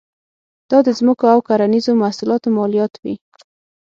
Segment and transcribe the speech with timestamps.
[0.69, 3.15] دا د ځمکو او کرنیزو محصولاتو مالیات وې.